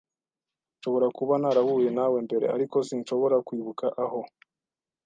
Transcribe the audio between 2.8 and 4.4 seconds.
sinshobora kwibuka aho.